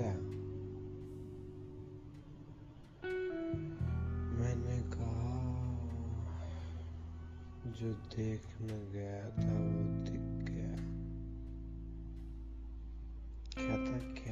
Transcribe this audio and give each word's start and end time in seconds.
क्या 0.00 0.12
मैंने 4.38 4.82
कहा 4.90 5.30
जो 7.70 7.92
देखने 7.92 8.78
गया 8.92 9.24
था 9.30 9.52
वो 9.52 9.82
दिख 10.04 10.48
गया। 10.50 10.76
क्या 13.52 13.76
था 13.76 13.98
क्या? 14.22 14.29